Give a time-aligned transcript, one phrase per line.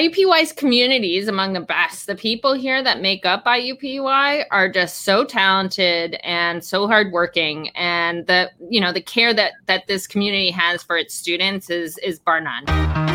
[0.00, 2.06] IUPUI's community is among the best.
[2.06, 8.26] The people here that make up IUPUI are just so talented and so hardworking, and
[8.26, 12.18] the you know the care that that this community has for its students is is
[12.18, 13.09] bar none.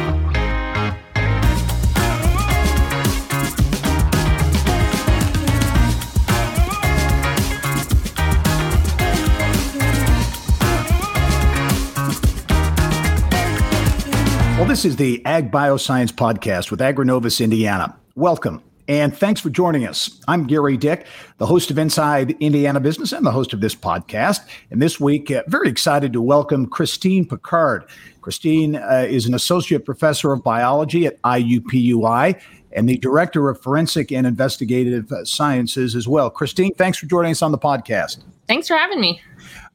[14.55, 17.93] Well, this is the Ag Bioscience Podcast with Agrinovus Indiana.
[18.15, 18.63] Welcome.
[18.87, 20.21] And thanks for joining us.
[20.29, 21.05] I'm Gerry Dick,
[21.39, 24.47] the host of Inside Indiana Business and the host of this podcast.
[24.71, 27.83] And this week, uh, very excited to welcome Christine Picard.
[28.21, 32.39] Christine uh, is an associate professor of biology at IUPUI
[32.71, 36.29] and the director of forensic and investigative sciences as well.
[36.29, 38.23] Christine, thanks for joining us on the podcast.
[38.47, 39.19] Thanks for having me.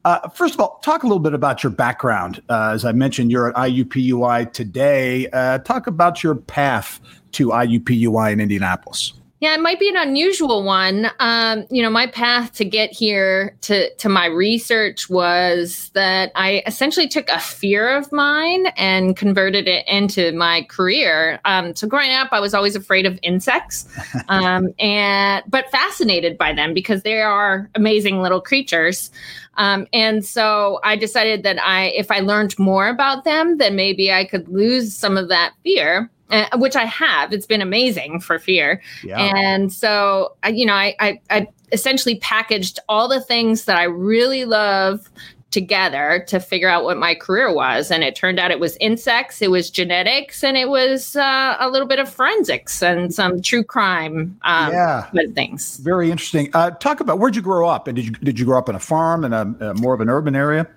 [0.04, 2.42] Uh, first of all, talk a little bit about your background.
[2.48, 5.28] Uh, as I mentioned, you're at IUPUI today.
[5.28, 7.00] Uh, talk about your path
[7.32, 9.12] to IUPUI in Indianapolis.
[9.40, 11.10] Yeah, it might be an unusual one.
[11.18, 16.62] Um, you know, my path to get here to to my research was that I
[16.66, 21.40] essentially took a fear of mine and converted it into my career.
[21.46, 23.88] Um, so growing up, I was always afraid of insects,
[24.28, 29.10] um, and but fascinated by them because they are amazing little creatures.
[29.56, 34.12] Um, and so I decided that I, if I learned more about them, then maybe
[34.12, 36.10] I could lose some of that fear.
[36.30, 37.32] Uh, which I have.
[37.32, 38.80] It's been amazing for fear.
[39.02, 39.18] Yeah.
[39.18, 43.84] And so, I, you know, I, I, I essentially packaged all the things that I
[43.84, 45.10] really love
[45.50, 47.90] together to figure out what my career was.
[47.90, 51.68] And it turned out it was insects, it was genetics, and it was uh, a
[51.68, 55.10] little bit of forensics and some true crime um, yeah.
[55.34, 55.78] things.
[55.78, 56.50] Very interesting.
[56.54, 57.88] Uh, talk about where'd you grow up?
[57.88, 60.00] And did you did you grow up in a farm in a, a more of
[60.00, 60.68] an urban area?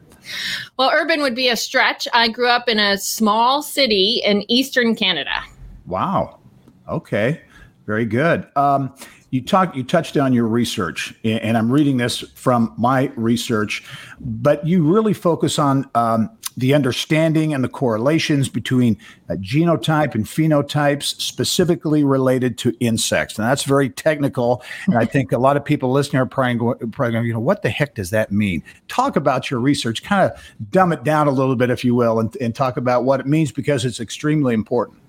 [0.77, 2.07] Well, urban would be a stretch.
[2.13, 5.43] I grew up in a small city in eastern Canada.
[5.85, 6.39] Wow.
[6.87, 7.41] Okay.
[7.85, 8.47] Very good.
[8.55, 8.93] Um,
[9.33, 13.83] you talk you touched on your research and i'm reading this from my research
[14.19, 18.97] but you really focus on um, the understanding and the correlations between
[19.29, 25.31] uh, genotype and phenotypes specifically related to insects and that's very technical and i think
[25.31, 27.95] a lot of people listening are probably going, probably going you know what the heck
[27.95, 31.69] does that mean talk about your research kind of dumb it down a little bit
[31.69, 34.99] if you will and, and talk about what it means because it's extremely important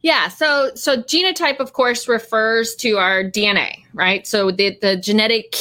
[0.00, 0.28] yeah.
[0.28, 4.26] So so genotype, of course, refers to our DNA, right?
[4.26, 5.54] So the the genetic,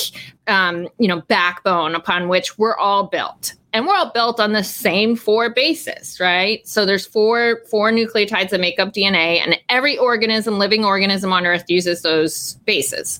[0.47, 4.63] um, you know, backbone upon which we're all built, and we're all built on the
[4.63, 6.65] same four bases, right?
[6.67, 11.45] So there's four four nucleotides that make up DNA, and every organism, living organism on
[11.45, 13.19] Earth, uses those bases.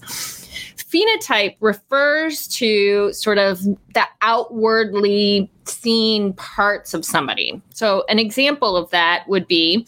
[0.78, 3.62] Phenotype refers to sort of
[3.94, 7.62] the outwardly seen parts of somebody.
[7.70, 9.88] So, an example of that would be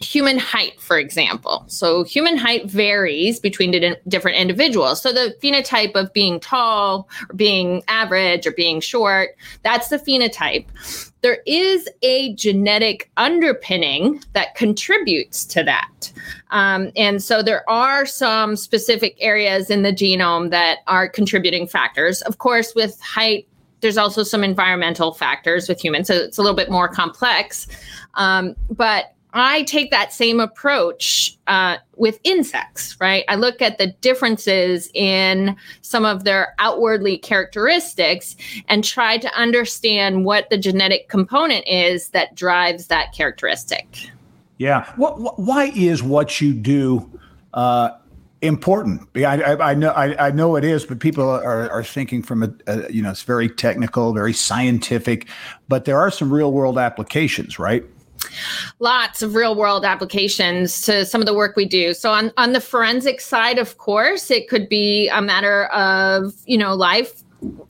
[0.00, 1.64] human height, for example.
[1.66, 5.00] So, human height varies between di- different individuals.
[5.00, 9.30] So, the phenotype of being tall or being average or being short,
[9.62, 10.66] that's the phenotype.
[11.22, 16.12] There is a genetic underpinning that contributes to that.
[16.50, 22.22] Um, and so, there are some specific areas in the genome that are contributing factors.
[22.22, 23.48] Of course, with height,
[23.80, 27.66] there's also some environmental factors with humans, so it's a little bit more complex.
[28.14, 33.24] Um, but I take that same approach uh, with insects, right?
[33.28, 38.36] I look at the differences in some of their outwardly characteristics
[38.68, 44.08] and try to understand what the genetic component is that drives that characteristic.
[44.58, 44.88] Yeah.
[44.94, 47.10] What, why is what you do
[47.54, 47.90] uh,
[48.40, 49.08] important?
[49.16, 52.44] I, I, I know I, I, know it is, but people are, are thinking from
[52.44, 55.28] a, a, you know it's very technical, very scientific,
[55.68, 57.84] but there are some real world applications, right?
[58.78, 61.94] Lots of real world applications to some of the work we do.
[61.94, 66.58] So on on the forensic side, of course, it could be a matter of, you
[66.58, 67.22] know, life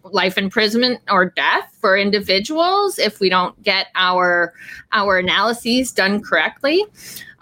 [0.04, 4.52] life imprisonment or death for individuals if we don't get our
[4.92, 6.84] our analyses done correctly.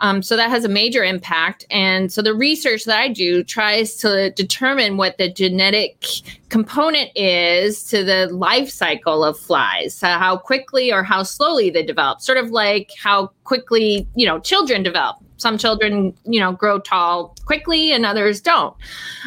[0.02, 1.64] Um, so that has a major impact.
[1.70, 6.04] And so the research that I do tries to determine what the genetic
[6.49, 11.84] component is to the life cycle of flies, so how quickly or how slowly they
[11.84, 15.16] develop, sort of like how quickly, you know, children develop.
[15.37, 18.76] Some children, you know, grow tall quickly and others don't.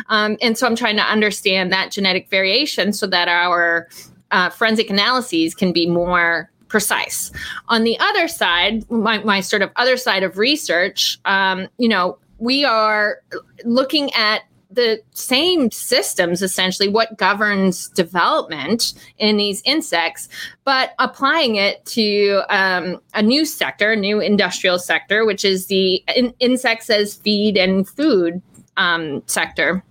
[0.08, 3.90] Um, and so I'm trying to understand that genetic variation so that our
[4.32, 7.32] uh, forensic analyses can be more precise.
[7.70, 12.18] On the other side, my, my sort of other side of research, um, you know,
[12.38, 13.20] we are
[13.64, 14.42] looking at
[14.72, 20.28] the same systems essentially what governs development in these insects
[20.66, 26.04] but applying it to um, a new sector a new industrial sector which is the
[26.16, 28.42] in- insects as feed and food
[28.76, 29.84] um, sector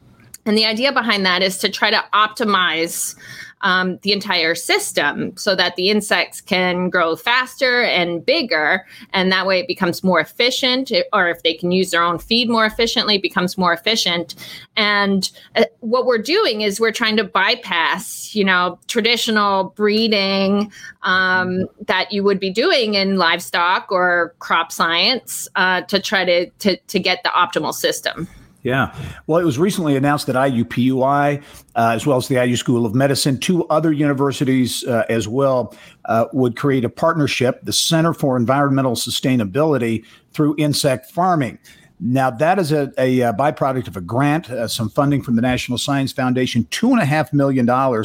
[0.46, 3.16] and the idea behind that is to try to optimize
[3.64, 8.87] um, the entire system so that the insects can grow faster and bigger.
[9.12, 12.49] And that way it becomes more efficient, or if they can use their own feed
[12.49, 14.34] more efficiently, becomes more efficient.
[14.76, 20.70] And uh, what we're doing is we're trying to bypass, you know, traditional breeding
[21.02, 26.50] um, that you would be doing in livestock or crop science uh, to try to,
[26.50, 28.28] to, to get the optimal system.
[28.64, 28.96] Yeah.
[29.26, 31.43] Well, it was recently announced that IUPUI,
[31.76, 35.76] uh, as well as the IU School of Medicine, two other universities uh, as well,
[36.06, 40.02] uh, would create a partnership, the Center for Environmental Sustainability
[40.32, 41.58] through insect farming.
[42.00, 45.37] Now, that is a, a, a uh, byproduct of a grant, uh, some funding from
[45.37, 48.05] the National Science Foundation, $2.5 million.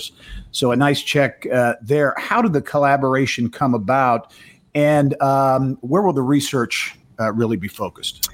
[0.52, 2.14] So, a nice check uh, there.
[2.18, 4.34] How did the collaboration come about?
[4.76, 8.30] And um, where will the research uh, really be focused?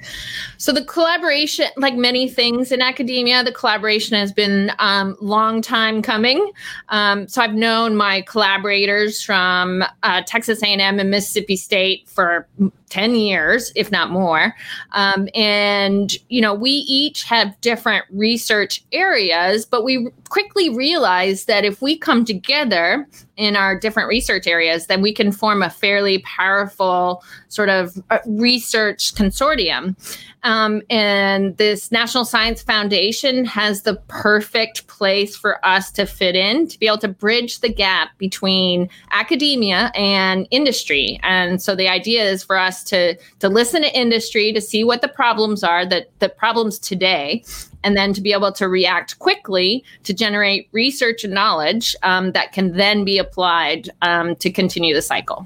[0.58, 6.02] So the collaboration, like many things in academia, the collaboration has been um, long time
[6.02, 6.52] coming.
[6.90, 12.48] Um, so I've known my collaborators from uh, Texas A&M and Mississippi State for
[12.90, 14.56] 10 years, if not more.
[14.92, 21.66] Um, and, you know, we each have different research areas, but we quickly realized that
[21.66, 26.20] if we come together in our different research areas, then we can form a fairly
[26.20, 29.96] powerful sort of uh, research consortium.
[30.44, 36.68] Um, and this National Science Foundation has the perfect place for us to fit in
[36.68, 41.20] to be able to bridge the gap between academia and industry.
[41.24, 45.02] And so the idea is for us to to listen to industry to see what
[45.02, 47.44] the problems are that the problems today
[47.86, 52.52] and then to be able to react quickly to generate research and knowledge um, that
[52.52, 55.46] can then be applied um, to continue the cycle.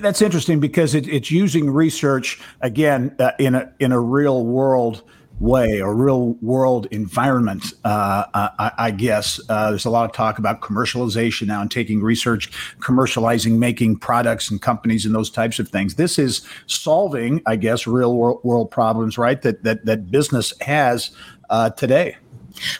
[0.00, 5.02] That's interesting because it, it's using research again uh, in a in a real world
[5.38, 9.38] way or real world environment, uh, I, I, guess.
[9.48, 12.50] Uh, there's a lot of talk about commercialization now and taking research,
[12.80, 15.96] commercializing, making products and companies and those types of things.
[15.96, 19.40] This is solving, I guess, real world, world problems, right?
[19.42, 21.10] That that that business has
[21.50, 22.16] uh, today.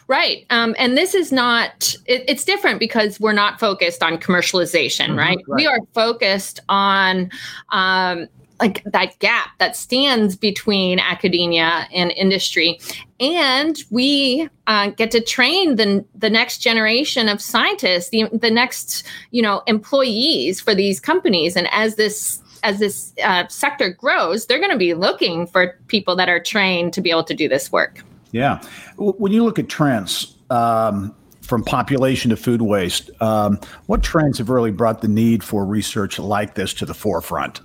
[0.09, 0.47] Right.
[0.49, 5.19] Um, and this is not, it, it's different because we're not focused on commercialization, mm-hmm,
[5.19, 5.39] right?
[5.47, 5.57] right?
[5.57, 7.31] We are focused on
[7.71, 8.27] um,
[8.61, 12.79] like that gap that stands between academia and industry.
[13.21, 19.07] And we uh, get to train the, the next generation of scientists, the, the next,
[19.31, 21.57] you know, employees for these companies.
[21.57, 26.17] And as this as this uh, sector grows, they're going to be looking for people
[26.17, 28.03] that are trained to be able to do this work.
[28.33, 28.61] Yeah.
[28.97, 34.51] When you look at trends, um, from population to food waste, um, what trends have
[34.51, 37.61] really brought the need for research like this to the forefront?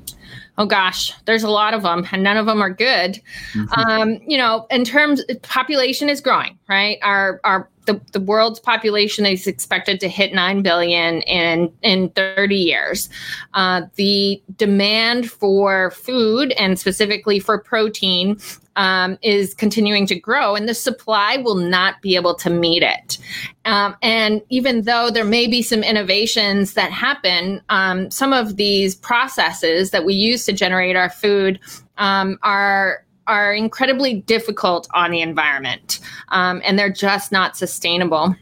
[0.58, 3.22] Oh gosh, there's a lot of them, and none of them are good.
[3.54, 3.80] Mm-hmm.
[3.80, 6.98] Um, you know, in terms, population is growing, right?
[7.02, 12.56] Our our the, the world's population is expected to hit 9 billion in in 30
[12.56, 13.10] years
[13.56, 18.38] uh, the demand for food and specifically for protein
[18.82, 23.20] um, is continuing to grow and the supply will not be able to meet it
[23.66, 28.96] um, and even though there may be some innovations that happen um, some of these
[28.96, 31.60] processes that we use to generate our food
[31.98, 38.36] um, are are incredibly difficult on the environment um, and they're just not sustainable.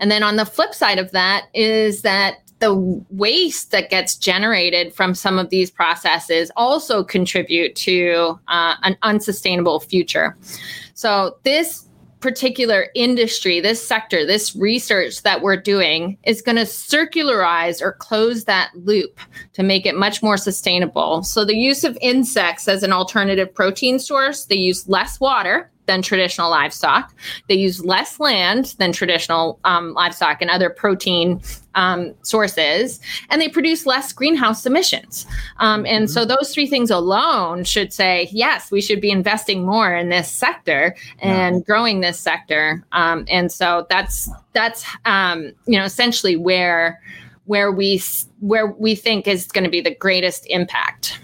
[0.00, 4.94] And then on the flip side of that is that the waste that gets generated
[4.94, 10.36] from some of these processes also contribute to uh, an unsustainable future.
[10.94, 11.88] So this
[12.20, 18.44] particular industry, this sector, this research that we're doing is going to circularize or close
[18.44, 19.18] that loop
[19.54, 21.24] to make it much more sustainable.
[21.24, 26.02] So, the use of insects as an alternative protein source, they use less water than
[26.02, 27.14] traditional livestock.
[27.48, 31.40] They use less land than traditional um, livestock and other protein
[31.74, 35.26] um, sources, and they produce less greenhouse emissions.
[35.58, 36.28] Um, and so, mm-hmm.
[36.28, 40.94] those three things alone should say, yes, we should be investing more in this sector
[41.18, 41.62] and yeah.
[41.62, 42.84] growing this sector.
[42.92, 47.00] Um, and so, that's that's um, you know essentially where
[47.46, 48.00] where we
[48.40, 51.18] where we think is going to be the greatest impact.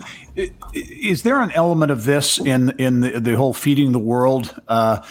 [0.73, 5.03] Is there an element of this in in the, the whole feeding the world uh,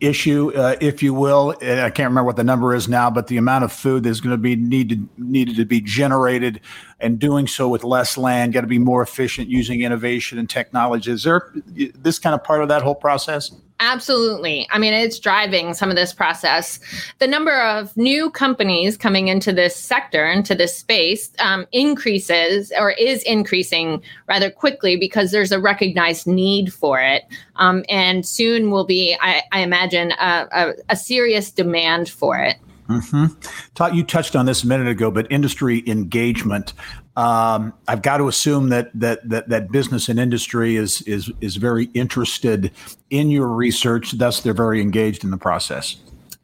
[0.00, 1.54] issue, uh, if you will?
[1.60, 4.30] I can't remember what the number is now, but the amount of food that's going
[4.30, 6.60] to be needed needed to be generated,
[6.98, 11.10] and doing so with less land, got to be more efficient using innovation and technology.
[11.10, 13.52] Is there this kind of part of that whole process?
[13.82, 14.68] Absolutely.
[14.70, 16.78] I mean, it's driving some of this process.
[17.18, 22.90] The number of new companies coming into this sector, into this space, um, increases or
[22.92, 27.24] is increasing rather quickly because there's a recognized need for it.
[27.56, 32.58] Um, and soon will be, I, I imagine, a, a, a serious demand for it.
[32.90, 33.94] Mm-hmm.
[33.96, 36.72] You touched on this a minute ago, but industry engagement.
[37.16, 41.56] Um, I've got to assume that that that that business and industry is is is
[41.56, 42.70] very interested
[43.10, 44.12] in your research.
[44.12, 45.96] Thus, they're very engaged in the process.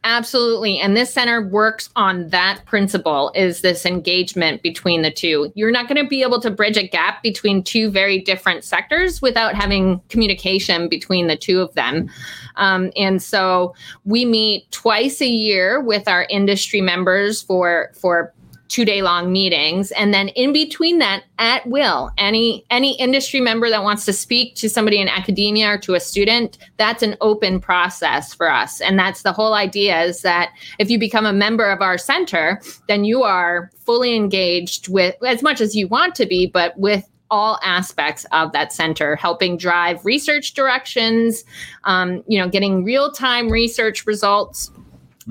[0.08, 0.78] Absolutely.
[0.78, 5.50] And this center works on that principle is this engagement between the two.
[5.56, 9.20] You're not going to be able to bridge a gap between two very different sectors
[9.20, 12.08] without having communication between the two of them.
[12.54, 18.32] Um, and so we meet twice a year with our industry members for for
[18.68, 19.90] two day long meetings.
[19.92, 24.54] And then in between that at will any any industry member that wants to speak
[24.56, 28.80] to somebody in academia or to a student that's an open process for us.
[28.80, 32.60] And that's the whole idea is that if you become a member of our center
[32.88, 37.08] then you are fully engaged with as much as you want to be but with
[37.30, 41.44] all aspects of that center helping drive research directions
[41.84, 44.70] um, you know getting real-time research results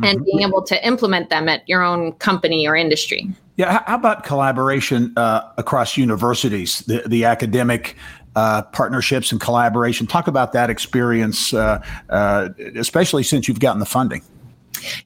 [0.03, 3.29] and being able to implement them at your own company or industry.
[3.57, 7.95] Yeah, how about collaboration uh, across universities, the, the academic
[8.35, 10.07] uh, partnerships and collaboration?
[10.07, 14.21] Talk about that experience, uh, uh especially since you've gotten the funding.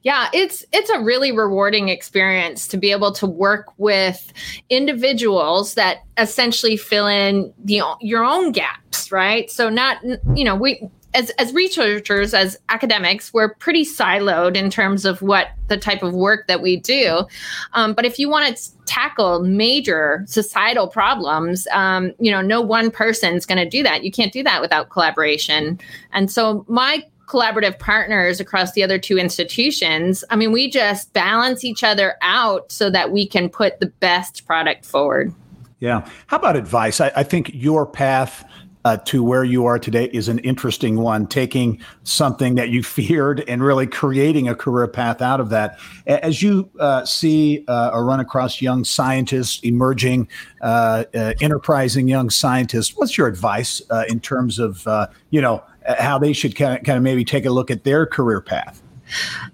[0.02, 4.32] Yeah, it's it's a really rewarding experience to be able to work with
[4.68, 9.50] individuals that essentially fill in the your own gaps, right?
[9.50, 9.98] So not
[10.34, 15.48] you know, we as as researchers as academics we're pretty siloed in terms of what
[15.68, 17.26] the type of work that we do.
[17.72, 22.90] Um, but if you want to tackle major societal problems um, you know no one
[22.90, 24.04] person's going to do that.
[24.04, 25.78] You can't do that without collaboration.
[26.12, 31.62] And so my collaborative partners across the other two institutions i mean we just balance
[31.62, 35.32] each other out so that we can put the best product forward.
[35.80, 36.06] Yeah.
[36.26, 37.00] How about advice?
[37.00, 38.44] I, I think your path
[38.84, 43.44] uh, to where you are today is an interesting one, taking something that you feared
[43.48, 45.78] and really creating a career path out of that.
[46.06, 50.28] As you uh, see uh, or run across young scientists, emerging,
[50.62, 54.86] uh, uh, enterprising young scientists, what's your advice uh, in terms of,
[55.30, 55.62] you know,
[55.98, 58.82] how they should kind of, kind of maybe take a look at their career path?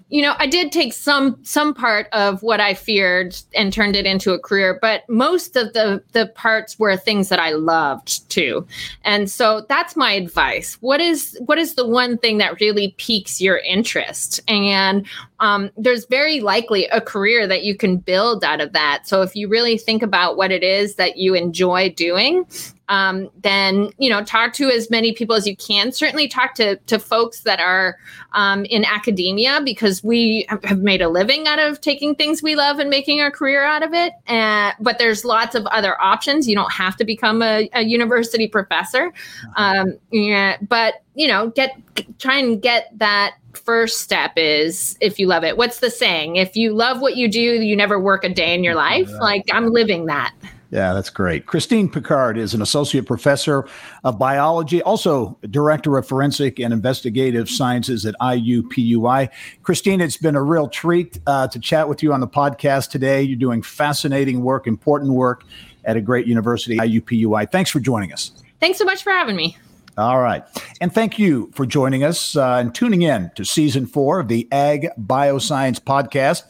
[0.09, 4.05] You know, I did take some some part of what I feared and turned it
[4.05, 8.65] into a career, but most of the the parts were things that I loved too.
[9.03, 10.75] And so that's my advice.
[10.81, 14.39] What is what is the one thing that really piques your interest?
[14.47, 15.05] And
[15.39, 19.07] um, there's very likely a career that you can build out of that.
[19.07, 22.45] So if you really think about what it is that you enjoy doing,
[22.89, 25.91] um, then you know talk to as many people as you can.
[25.91, 27.97] Certainly talk to to folks that are
[28.33, 32.79] um, in academia because we have made a living out of taking things we love
[32.79, 34.13] and making a career out of it.
[34.27, 36.47] And but there's lots of other options.
[36.47, 39.13] You don't have to become a, a university professor.
[39.55, 41.75] Um, yeah, but you know, get
[42.19, 45.57] try and get that first step is if you love it.
[45.57, 46.35] What's the saying?
[46.35, 49.09] If you love what you do, you never work a day in your life.
[49.19, 50.33] Like I'm living that.
[50.69, 51.45] Yeah, that's great.
[51.45, 53.67] Christine Picard is an associate professor
[54.03, 59.29] of biology, also director of forensic and investigative sciences at IUPUI.
[59.63, 63.21] Christine, it's been a real treat uh, to chat with you on the podcast today.
[63.21, 65.45] You're doing fascinating work, important work
[65.85, 67.49] at a great university, IUPUI.
[67.49, 68.31] Thanks for joining us.
[68.59, 69.57] Thanks so much for having me.
[69.97, 70.43] All right.
[70.79, 74.47] And thank you for joining us uh, and tuning in to season four of the
[74.51, 76.43] Ag Bioscience Podcast.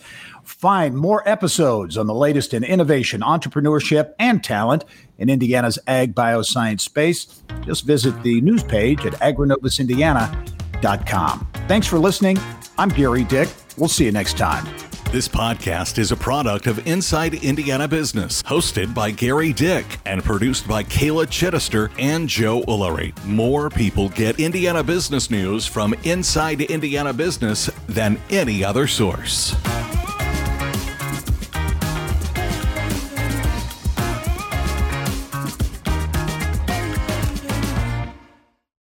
[0.48, 4.86] Find more episodes on the latest in innovation, entrepreneurship, and talent
[5.18, 7.44] in Indiana's ag bioscience space.
[7.66, 11.48] Just visit the news page at agrinovusindiana.com.
[11.68, 12.40] Thanks for listening.
[12.78, 13.50] I'm Gerry Dick.
[13.76, 14.66] We'll see you next time.
[15.12, 20.66] This podcast is a product of Inside Indiana Business, hosted by Gerry Dick and produced
[20.66, 23.14] by Kayla Chittister and Joe Ullery.
[23.26, 29.54] More people get Indiana business news from Inside Indiana Business than any other source.